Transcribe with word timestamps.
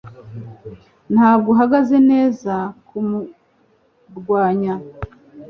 Ntabwo 1.13 1.47
uhagaze 1.53 1.97
neza 2.11 2.53
kumurwanya. 2.87 4.73